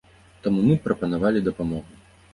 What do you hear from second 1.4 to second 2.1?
дапамогу.